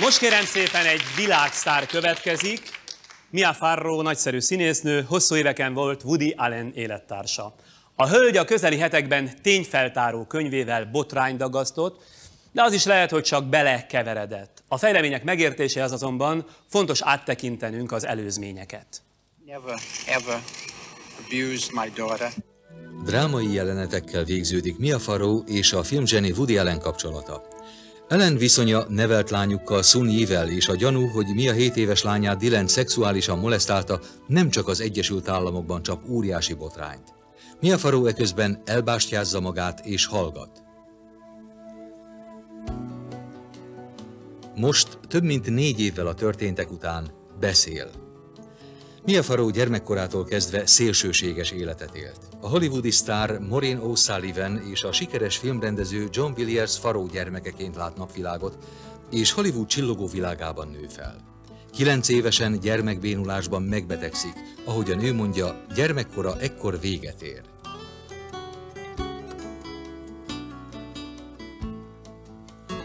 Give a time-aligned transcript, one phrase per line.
[0.00, 2.60] Most kérem szépen egy világsztár következik.
[3.30, 7.54] Mia Farrow nagyszerű színésznő, hosszú éveken volt Woody Allen élettársa.
[7.96, 12.02] A hölgy a közeli hetekben tényfeltáró könyvével botrány dagasztott,
[12.52, 14.62] de az is lehet, hogy csak belekeveredett.
[14.68, 18.86] A fejlemények megértéséhez azonban fontos áttekintenünk az előzményeket.
[19.46, 20.40] Never, ever
[21.24, 22.32] abused my daughter.
[23.04, 27.58] Drámai jelenetekkel végződik Mia Farrow és a filmzseni Woody Allen kapcsolata.
[28.10, 32.66] Ellen viszonya nevelt lányukkal Sun Yivel és a gyanú, hogy Mia 7 éves lányát Dylan
[32.66, 37.14] szexuálisan molesztálta, nem csak az Egyesült Államokban csap óriási botrányt.
[37.60, 40.62] Mia Farrow eközben elbástyázza magát és hallgat.
[44.56, 48.09] Most, több mint négy évvel a történtek után, beszél.
[49.04, 52.18] Mia Farrow gyermekkorától kezdve szélsőséges életet élt.
[52.40, 58.58] A hollywoodi sztár Maureen O'Sullivan és a sikeres filmrendező John Williams Farrow gyermekeként lát napvilágot,
[59.10, 61.16] és Hollywood csillogó világában nő fel.
[61.72, 64.34] Kilenc évesen gyermekbénulásban megbetegszik,
[64.64, 67.42] ahogy a nő mondja, gyermekkora ekkor véget ér.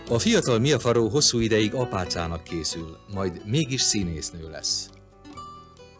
[0.10, 4.90] A fiatal Mia Farrow hosszú ideig apácának készül, majd mégis színésznő lesz.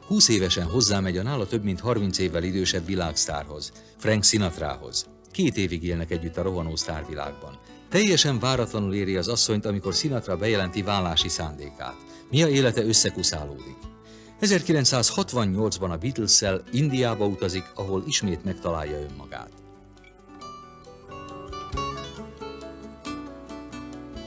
[0.08, 5.06] 20 évesen hozzámegy a nála több mint 30 évvel idősebb világsztárhoz, Frank Sinatrahoz.
[5.32, 7.60] Két évig élnek együtt a rohanó sztárvilágban.
[7.90, 11.96] Teljesen váratlanul éri az asszonyt, amikor Sinatra bejelenti vállási szándékát.
[12.30, 13.78] Mia élete összekuszálódik.
[14.42, 19.65] 1968-ban a Beatles-szel Indiába utazik, ahol ismét megtalálja önmagát.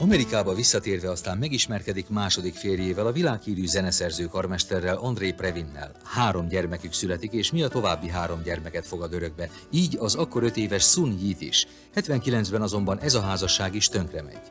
[0.01, 5.91] Amerikába visszatérve aztán megismerkedik második férjével, a világhírű zeneszerző karmesterrel, André Previnnel.
[6.03, 9.49] Három gyermekük születik, és mi a további három gyermeket fogad örökbe.
[9.69, 11.67] Így az akkor öt éves Sun Yit is.
[11.95, 14.41] 79-ben azonban ez a házasság is tönkre megy.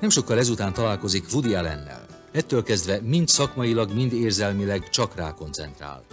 [0.00, 2.06] Nem sokkal ezután találkozik Woody Allennel.
[2.32, 6.04] Ettől kezdve mind szakmailag, mind érzelmileg csak rá koncentrál.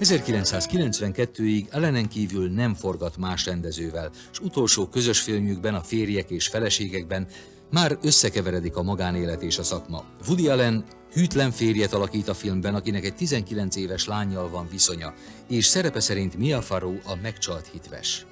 [0.00, 7.26] 1992-ig Ellenen kívül nem forgat más rendezővel, és utolsó közös filmjükben, a férjek és feleségekben
[7.70, 10.04] már összekeveredik a magánélet és a szakma.
[10.26, 15.14] Woody Allen hűtlen férjet alakít a filmben, akinek egy 19 éves lányjal van viszonya,
[15.48, 18.26] és szerepe szerint Mia Farrow a megcsalt hitves.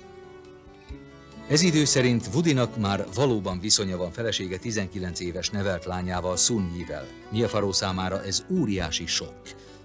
[1.48, 7.06] Ez idő szerint Woodynak már valóban viszonya van felesége 19 éves nevelt lányával, Sun Yi-vel.
[7.30, 9.34] Mia Farrow számára ez óriási sok.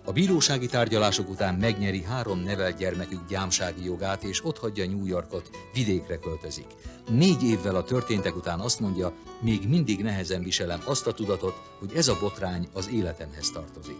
[0.05, 6.17] A bírósági tárgyalások után megnyeri három nevelt gyermekük gyámsági jogát, és otthagyja New Yorkot, vidékre
[6.17, 6.67] költözik.
[7.09, 11.91] Négy évvel a történtek után azt mondja, még mindig nehezen viselem azt a tudatot, hogy
[11.95, 13.99] ez a botrány az életemhez tartozik.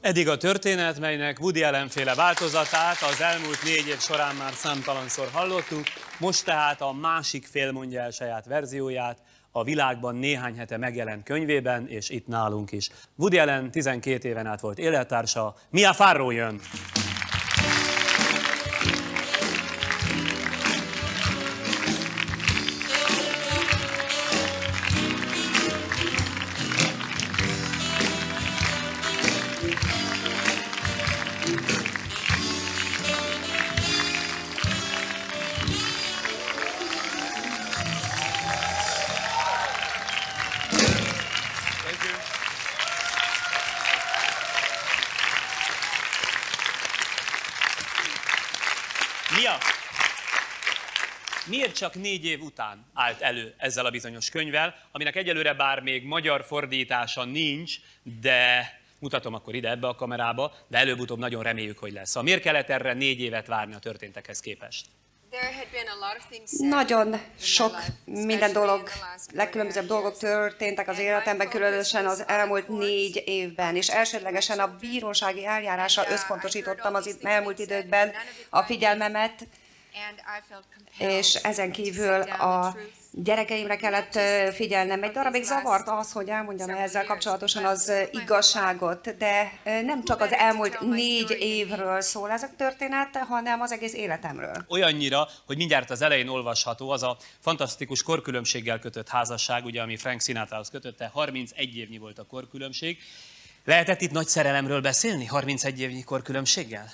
[0.00, 5.28] Eddig a történet, melynek Woody Allen féle változatát az elmúlt négy év során már számtalanszor
[5.32, 5.84] hallottuk,
[6.18, 9.18] most tehát a másik fél mondja el saját verzióját,
[9.52, 12.90] a világban néhány hete megjelent könyvében, és itt nálunk is.
[13.16, 16.60] Woody Allen 12 éven át volt élettársa, Mia Farrow jön!
[49.42, 49.58] Mia,
[51.46, 56.04] miért csak négy év után állt elő ezzel a bizonyos könyvvel, aminek egyelőre bár még
[56.04, 57.76] magyar fordítása nincs,
[58.20, 62.08] de mutatom akkor ide ebbe a kamerába, de előbb-utóbb nagyon reméljük, hogy lesz.
[62.08, 64.86] Szóval miért kellett erre négy évet várni a történtekhez képest?
[66.58, 68.88] Nagyon sok minden dolog,
[69.32, 76.10] legkülönbözőbb dolgok történtek az életemben, különösen az elmúlt négy évben, és elsődlegesen a bírósági eljárásra
[76.10, 78.12] összpontosítottam az elmúlt időkben
[78.50, 79.46] a figyelmemet,
[80.98, 82.76] és ezen kívül a
[83.14, 84.18] gyerekeimre kellett
[84.54, 85.02] figyelnem.
[85.02, 90.80] Egy darabig zavart az, hogy elmondjam ezzel kapcsolatosan az igazságot, de nem csak az elmúlt
[90.80, 94.64] négy évről szól ez a történet, hanem az egész életemről.
[94.68, 100.22] Olyannyira, hogy mindjárt az elején olvasható az a fantasztikus korkülönbséggel kötött házasság, ugye, ami Frank
[100.22, 102.98] Sinatrahoz kötötte, 31 évnyi volt a korkülönbség.
[103.64, 106.92] Lehetett itt nagy szerelemről beszélni, 31 évnyi korkülönbséggel?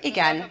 [0.00, 0.50] Igen,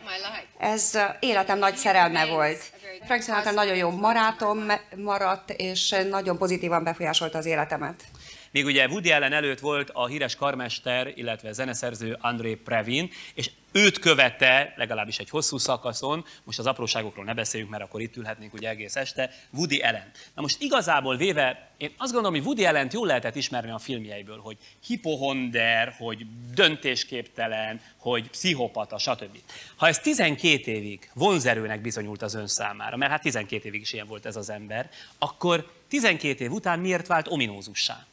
[0.58, 2.72] ez életem nagy szerelme volt.
[3.06, 8.04] Frank Sinatra nagyon jó marátom maradt, és nagyon pozitívan befolyásolta az életemet.
[8.52, 14.00] Még ugye Woody Allen előtt volt a híres karmester, illetve zeneszerző André Previn, és őt
[14.00, 18.70] követte, legalábbis egy hosszú szakaszon, most az apróságokról ne beszéljünk, mert akkor itt ülhetnénk ugye
[18.70, 20.12] egész este, Woody Allen.
[20.36, 24.38] Na most igazából véve, én azt gondolom, hogy Woody Allen-t jól lehetett ismerni a filmjeiből,
[24.38, 29.38] hogy hipohonder, hogy döntésképtelen, hogy pszichopata, stb.
[29.76, 34.08] Ha ez 12 évig vonzerőnek bizonyult az ön számára, mert hát 12 évig is ilyen
[34.08, 38.06] volt ez az ember, akkor 12 év után miért vált ominózussá?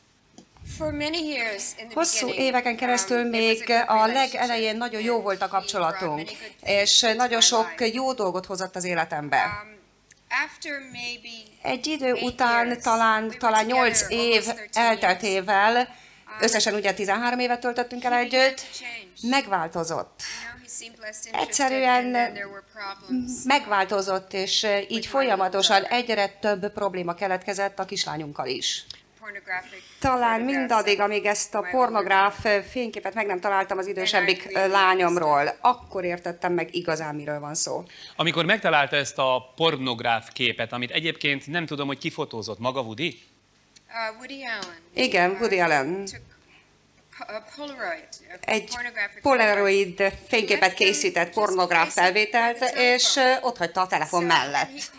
[1.94, 6.30] Hosszú éveken keresztül még a legelején nagyon jó volt a kapcsolatunk,
[6.62, 9.64] és nagyon sok jó dolgot hozott az életembe.
[11.62, 15.88] Egy idő után, talán, talán 8 év elteltével,
[16.40, 18.62] összesen ugye 13 évet töltöttünk el együtt,
[19.22, 20.22] megváltozott.
[21.32, 22.32] Egyszerűen
[23.44, 28.84] megváltozott, és így folyamatosan egyre több probléma keletkezett a kislányunkkal is.
[29.98, 36.52] Talán mindaddig, amíg ezt a pornográf fényképet meg nem találtam az idősebbik lányomról, akkor értettem
[36.52, 37.84] meg igazán, miről van szó.
[38.16, 43.22] Amikor megtalálta ezt a pornográf képet, amit egyébként nem tudom, hogy kifotózott, maga Woody?
[43.88, 44.76] Uh, Woody Allen.
[44.94, 46.06] Igen, Woody Allen.
[48.40, 48.76] Egy
[49.22, 54.90] Polaroid fényképet készített pornográf felvételt, és ott hagyta a telefon mellett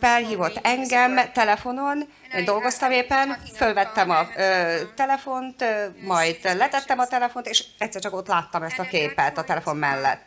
[0.00, 5.64] felhívott engem telefonon, én dolgoztam éppen, fölvettem a ö, telefont,
[6.04, 10.24] majd letettem a telefont, és egyszer csak ott láttam ezt a képet a telefon mellett.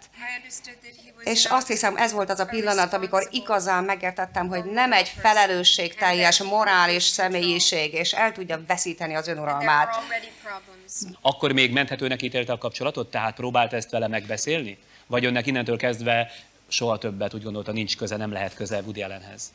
[1.24, 6.44] És azt hiszem, ez volt az a pillanat, amikor igazán megértettem, hogy nem egy felelősségteljes,
[6.44, 9.96] morális személyiség, és el tudja veszíteni az önuralmát.
[11.22, 14.78] Akkor még menthetőnek ítélte a kapcsolatot, tehát próbált ezt vele megbeszélni?
[15.08, 16.32] Vagy önnek innentől kezdve
[16.68, 19.54] soha többet úgy gondolta, nincs köze, nem lehet köze Woody Allenhez?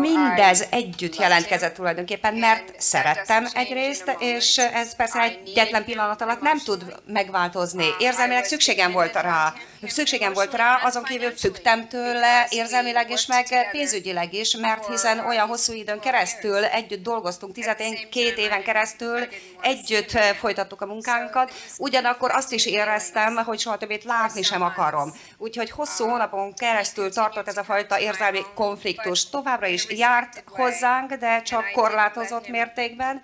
[0.00, 6.94] Mindez együtt jelentkezett tulajdonképpen, mert szerettem egyrészt, és ez persze egyetlen pillanat alatt nem tud
[7.06, 7.86] megváltozni.
[7.98, 9.54] Érzelmileg szükségem volt rá.
[9.86, 15.46] Szükségem volt rá, azon kívül fügtem tőle érzelmileg is, meg pénzügyileg is, mert hiszen olyan
[15.46, 19.28] hosszú időn keresztül együtt dolgoztunk, 12 éven keresztül
[19.60, 25.12] együtt folytattuk a munkánkat, ugyanakkor azt is éreztem, hogy soha többét látni sem akarom.
[25.40, 29.28] Úgyhogy hosszú hónapon keresztül tartott ez a fajta érzelmi konfliktus.
[29.28, 33.22] Továbbra is járt hozzánk, de csak korlátozott mértékben.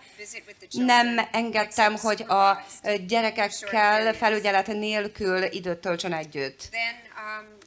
[0.70, 2.62] Nem engedtem, hogy a
[3.06, 6.69] gyerekekkel felügyelet nélkül időt töltsön együtt.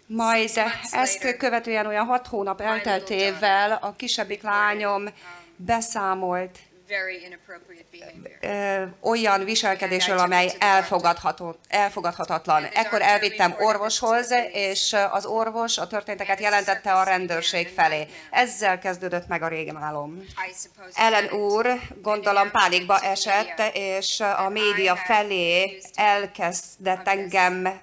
[0.06, 0.50] Majd
[0.92, 5.04] ezt követően olyan hat hónap elteltével a kisebbik lányom
[5.56, 6.60] beszámolt
[9.02, 12.64] olyan viselkedésről, amely elfogadható, elfogadhatatlan.
[12.64, 18.08] Ekkor elvittem orvoshoz, és az orvos a történteket jelentette a rendőrség felé.
[18.32, 20.24] Ezzel kezdődött meg a régi álom.
[20.94, 27.82] Ellen úr, gondolom pánikba esett, és a média felé elkezdett engem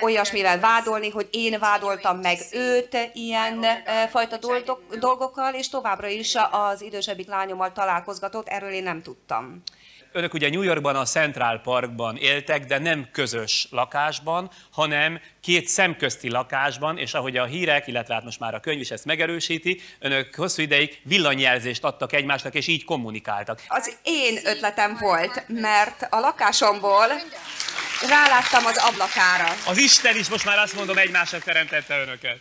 [0.00, 3.66] olyasmivel vádolni, hogy én vádoltam meg őt ilyen
[4.10, 4.38] fajta
[4.98, 9.62] dolgokkal, és továbbra is az idősebbik lányommal találkozgatott, dolgot, erről én nem tudtam.
[10.14, 16.30] Önök ugye New Yorkban a Central Parkban éltek, de nem közös lakásban, hanem két szemközti
[16.30, 20.34] lakásban, és ahogy a hírek, illetve hát most már a könyv is ezt megerősíti, önök
[20.34, 23.62] hosszú ideig villanyjelzést adtak egymásnak, és így kommunikáltak.
[23.68, 27.06] Az én ötletem volt, mert a lakásomból
[28.08, 29.54] ráláttam az ablakára.
[29.66, 32.38] Az Isten is most már azt mondom, egymásnak teremtette önöket.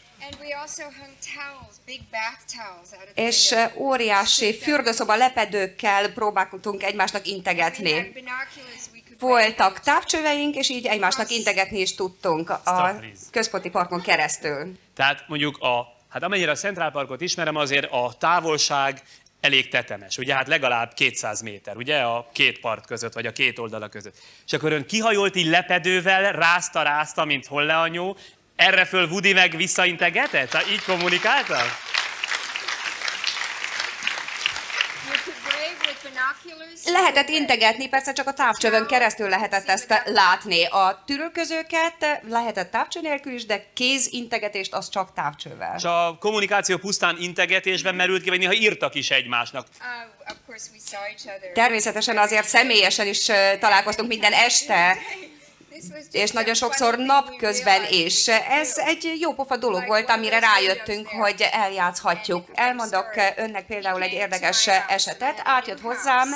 [3.13, 8.13] És óriási fürdőszoba lepedőkkel próbáltunk egymásnak integetni.
[9.19, 12.99] Voltak távcsöveink, és így egymásnak integetni is tudtunk a
[13.31, 14.77] központi parkon keresztül.
[14.95, 19.01] Tehát mondjuk a, hát amennyire a Central Parkot ismerem, azért a távolság
[19.41, 23.59] elég tetemes, ugye hát legalább 200 méter, ugye a két part között, vagy a két
[23.59, 24.17] oldala között.
[24.45, 28.17] És akkor ön kihajolt így lepedővel, rázta-rázta, mint holleanyó,
[28.61, 30.49] erre föl Woody meg visszaintegetett?
[30.49, 31.89] Tehát így kommunikáltak?
[36.85, 40.65] Lehetett integetni, persze csak a távcsövön keresztül lehetett ezt látni.
[40.65, 45.75] A tűrőközőket lehetett távcső nélkül is, de kézintegetést az csak távcsővel.
[45.77, 49.67] És a kommunikáció pusztán integetésben merült ki, vagy néha írtak is egymásnak?
[51.53, 53.25] Természetesen azért személyesen is
[53.59, 54.97] találkoztunk minden este,
[56.11, 58.27] és nagyon sokszor napközben is.
[58.27, 62.45] Ez egy jó pofa dolog volt, amire rájöttünk, hogy eljátszhatjuk.
[62.53, 65.41] Elmondok önnek például egy érdekes esetet.
[65.43, 66.35] Átjött hozzám,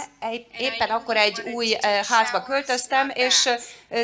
[0.58, 3.50] éppen akkor egy új házba költöztem, és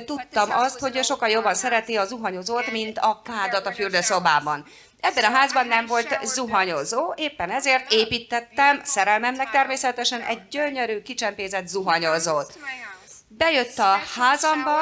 [0.05, 4.65] tudtam azt, hogy sokkal jobban szereti a zuhanyozót, mint a kádat a fürdőszobában
[5.01, 12.57] Ebben a házban nem volt zuhanyozó, éppen ezért építettem, szerelmemnek természetesen, egy gyönyörű, kicsempézett zuhanyozót.
[13.27, 14.79] Bejött a házamba,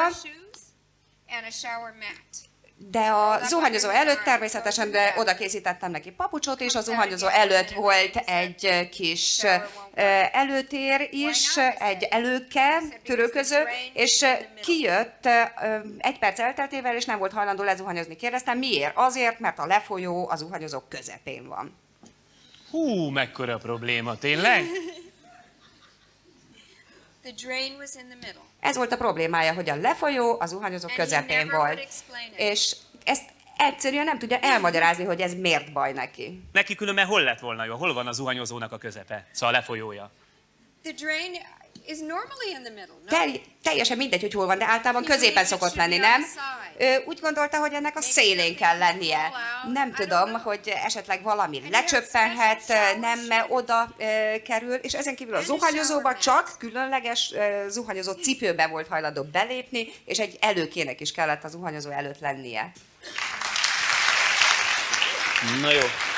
[2.88, 8.16] de a zuhanyozó előtt természetesen de oda készítettem neki papucsot, és a zuhanyozó előtt volt
[8.16, 9.42] egy kis
[10.32, 14.26] előtér is, egy előke, törőköző, és
[14.62, 15.26] kijött
[15.98, 18.16] egy perc elteltével, és nem volt hajlandó lezuhanyozni.
[18.16, 18.92] Kérdeztem, miért?
[18.96, 21.76] Azért, mert a lefolyó az zuhanyozók közepén van.
[22.70, 24.64] Hú, mekkora probléma, tényleg?
[27.19, 27.19] The drain was in the middle.
[28.60, 31.88] Ez volt a problémája, hogy a lefolyó az zuhanyozó közepén volt.
[32.36, 33.24] És ezt
[33.56, 36.42] egyszerűen nem tudja elmagyarázni, hogy ez miért baj neki.
[36.52, 37.76] Neki különben hol lett volna jó?
[37.76, 39.26] Hol van a zuhanyozónak a közepe?
[39.32, 40.10] Szóval a lefolyója.
[40.82, 41.32] The drain
[43.62, 46.22] teljesen mindegy, hogy hol van, de általában középen szokott lenni, nem?
[46.78, 49.32] Ő úgy gondolta, hogy ennek a szélén kell lennie.
[49.72, 52.62] Nem tudom, hogy esetleg valami lecsöppenhet,
[53.00, 53.18] nem
[53.48, 53.94] oda
[54.44, 57.34] kerül, és ezen kívül a zuhanyozóba csak különleges
[57.68, 62.72] zuhanyozó cipőbe volt hajlandó belépni, és egy előkének is kellett a zuhanyozó előtt lennie.
[65.60, 66.09] Na jó.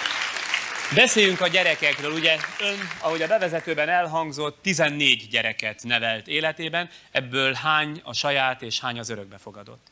[0.95, 2.13] Beszéljünk a gyerekekről.
[2.13, 8.81] Ugye ön, ahogy a bevezetőben elhangzott, 14 gyereket nevelt életében, ebből hány a saját és
[8.81, 9.87] hány az örökbefogadott?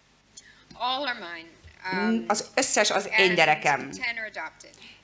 [0.74, 1.48] All are mine.
[1.92, 4.00] Um, Az összes az én gyerekem, 10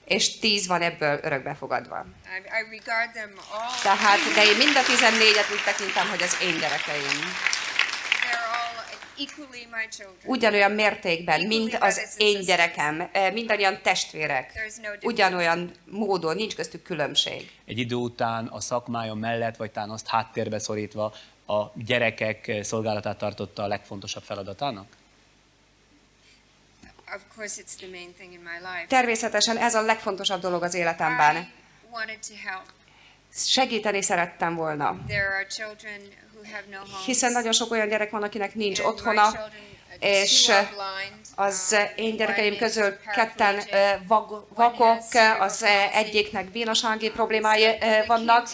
[0.04, 2.06] és tíz van ebből örökbefogadva.
[2.24, 3.80] I, I regard them all.
[3.82, 7.20] Tehát, de én mind a 14-et úgy tekintem, hogy az én gyerekeim.
[8.22, 9.05] They're all equally my children.
[10.24, 14.52] Ugyanolyan mértékben, mint az én gyerekem, eh, mindannyian testvérek,
[15.02, 17.50] ugyanolyan módon, nincs köztük különbség.
[17.64, 21.14] Egy idő után a szakmája mellett, vagy talán azt háttérbe szorítva,
[21.46, 24.86] a gyerekek szolgálatát tartotta a legfontosabb feladatának?
[28.88, 31.48] Természetesen ez a legfontosabb dolog az életemben.
[33.32, 34.96] Segíteni szerettem volna,
[37.04, 39.38] Hiszen nagyon sok olyan gyerek van, akinek nincs otthona, uh,
[40.00, 40.50] és
[41.34, 43.62] az Um, én gyerekeim közül ketten
[44.54, 45.04] vakok,
[45.40, 47.66] az egyiknek bénasági problémái
[48.06, 48.48] vannak,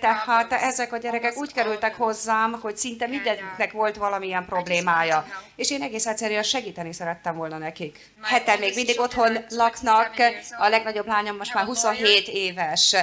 [0.00, 5.26] tehát ezek a gyerekek úgy kerültek hozzám, hogy szinte mindenkinek volt valamilyen problémája.
[5.56, 8.10] És én egész egyszerűen segíteni szerettem volna nekik.
[8.22, 10.10] Heten még mindig otthon laknak,
[10.58, 12.94] a legnagyobb lányom most már 27 éves.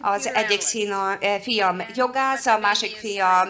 [0.00, 3.48] Az egyik szína, eh, fiam jogász, a másik fiam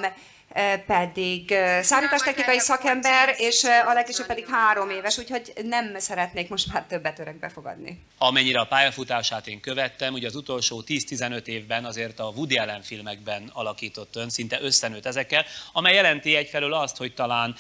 [0.49, 6.73] eh, pedig eh, számítástechnikai szakember, és a legkisebb pedig három éves, úgyhogy nem szeretnék most
[6.73, 8.01] már többet örökbe fogadni.
[8.19, 13.51] Amennyire a pályafutását én követtem, ugye az utolsó 10-15 évben azért a Woody Allen filmekben
[13.53, 17.57] alakított ön, szinte összenőtt ezekkel, amely jelenti egyfelől azt, hogy talán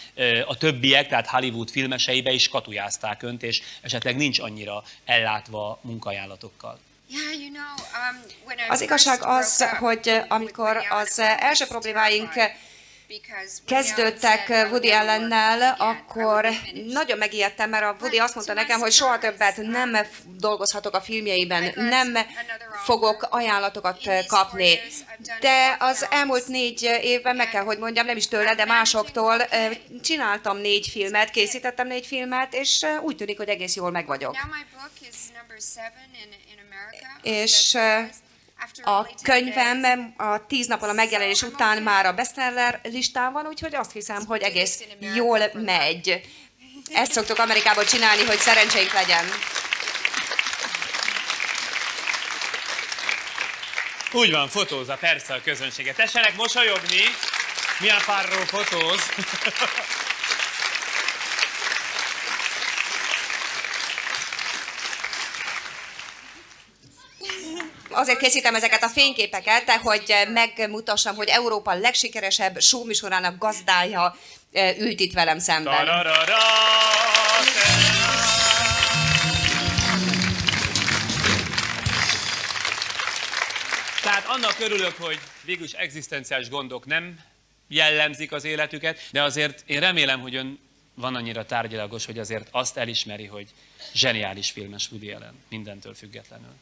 [0.46, 6.78] a többiek, tehát Hollywood filmeseibe is katujázták önt, és esetleg nincs annyira ellátva munkajánlatokkal.
[7.12, 12.32] Um, Az igazság az, hogy amikor az was első problémáink
[13.66, 15.94] kezdődtek said, Woody "I will never Allennel, work again.
[15.94, 19.18] I akkor will be finished." nagyon megijedtem, mert a Woody azt mondta nekem, hogy soha
[19.18, 22.18] többet nem dolgozhatok a filmjeiben, nem
[22.84, 24.80] fogok ajánlatokat kapni.
[25.40, 29.48] De az elmúlt négy évben, meg kell, hogy mondjam, nem is tőle, de másoktól
[30.02, 34.36] csináltam négy filmet, készítettem négy filmet, és úgy tűnik, hogy egész jól meg vagyok.
[37.22, 37.76] És
[38.82, 39.22] a only 10 days.
[39.22, 44.26] könyvem a tíz nappal a megjelenés után már a bestseller listán van, úgyhogy azt hiszem,
[44.26, 44.82] hogy egész
[45.14, 46.20] jól megy.
[46.92, 49.24] Ezt szoktuk Amerikában csinálni, hogy szerencsénk legyen.
[54.12, 55.96] Úgy van, fotózza persze a közönséget.
[55.96, 57.02] Tessenek mosolyogni,
[57.78, 59.00] milyen Farró fotóz.
[68.02, 74.16] Azért készítem ezeket a fényképeket, hogy megmutassam, hogy Európa legsikeresebb showműsorának gazdája
[74.52, 75.86] eh, ült itt velem szemben.
[84.02, 87.20] Tehát annak örülök, hogy végülis egzisztenciális gondok nem
[87.68, 90.58] jellemzik az életüket, de azért én remélem, hogy ön
[90.94, 93.48] van annyira tárgyalagos, hogy azért azt elismeri, hogy
[93.94, 96.54] zseniális filmes Woody Allen, mindentől függetlenül.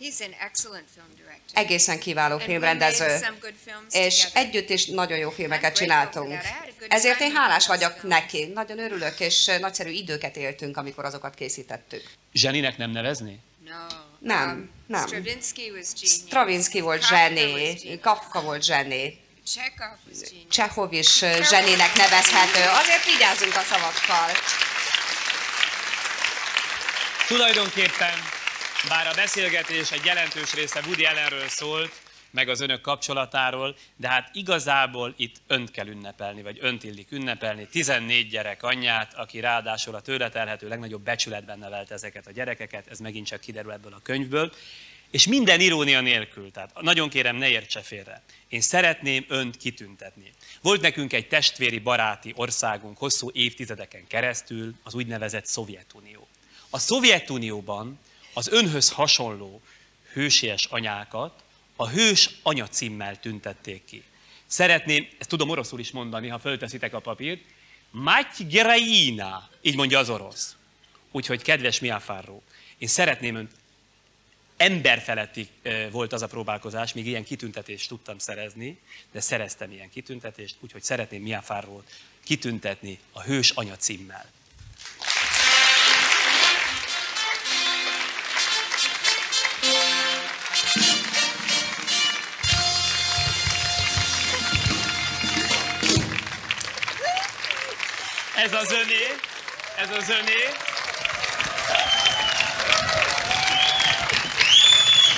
[0.00, 1.52] He's an excellent film director.
[1.52, 3.06] Egészen kiváló filmrendező.
[3.06, 4.42] made some good films És together.
[4.42, 6.40] együtt is nagyon jó filmeket csináltunk.
[6.88, 8.44] Ezért én hálás vagyok neki.
[8.54, 12.02] Nagyon örülök, és nagyszerű időket éltünk, amikor azokat készítettük.
[12.32, 13.40] Zseninek nem nevezni?
[13.64, 13.96] No.
[14.18, 15.06] Nem, Um, nem.
[15.06, 16.10] Stravinsky was genius.
[16.26, 17.76] Stravinsky volt zseni.
[18.00, 19.20] Kafka volt zseni.
[20.50, 22.60] Csehov is eh, zseninek nevezhető.
[22.80, 24.30] Azért vigyázzunk a szavakkal.
[27.26, 28.12] Tulajdonképpen,
[28.86, 31.92] bár a beszélgetés egy jelentős része Woody Allenről szólt,
[32.30, 37.66] meg az önök kapcsolatáról, de hát igazából itt önt kell ünnepelni, vagy önt illik ünnepelni.
[37.70, 42.98] 14 gyerek anyját, aki ráadásul a tőle telhető legnagyobb becsületben nevelt ezeket a gyerekeket, ez
[42.98, 44.52] megint csak kiderül ebből a könyvből.
[45.10, 48.22] És minden irónia nélkül, tehát nagyon kérem, ne értse félre.
[48.48, 50.32] Én szeretném önt kitüntetni.
[50.62, 56.26] Volt nekünk egy testvéri baráti országunk hosszú évtizedeken keresztül, az úgynevezett Szovjetunió.
[56.70, 57.98] A Szovjetunióban
[58.38, 59.60] az önhöz hasonló
[60.12, 61.42] hősies anyákat
[61.76, 64.02] a hős anya címmel tüntették ki.
[64.46, 67.40] Szeretném, ezt tudom oroszul is mondani, ha fölteszitek a papírt,
[67.90, 70.56] Mati Geraina, így mondja az orosz.
[71.10, 72.42] Úgyhogy kedves Miafáró,
[72.78, 73.52] én szeretném önt
[74.56, 75.48] emberfeletti
[75.90, 78.78] volt az a próbálkozás, míg ilyen kitüntetést tudtam szerezni,
[79.12, 81.90] de szereztem ilyen kitüntetést, úgyhogy szeretném Miafárrót
[82.24, 84.30] kitüntetni a hős anya címmel.
[98.44, 99.14] Ez az öné,
[99.76, 100.44] ez az öné.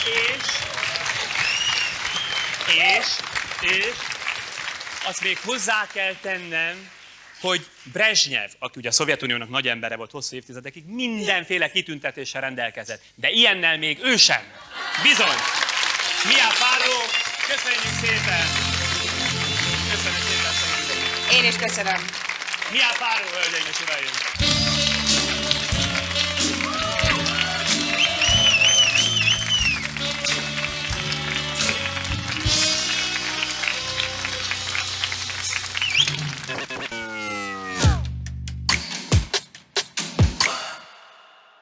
[0.04, 0.46] És,
[2.74, 3.06] és,
[3.70, 3.94] és,
[5.04, 6.90] azt még hozzá kell tennem,
[7.40, 13.02] hogy Brezsnyev, aki ugye a Szovjetuniónak nagy embere volt hosszú évtizedekig, mindenféle kitüntetéssel rendelkezett.
[13.14, 14.42] De ilyennel még ő sem.
[15.02, 15.38] Bizony.
[16.24, 16.96] Mia Páró,
[17.46, 18.46] köszönjük szépen.
[19.90, 21.38] Köszönjük szépen.
[21.38, 22.29] Én is köszönöm.
[22.70, 24.69] Mia Páró, hölgyeim és uraim.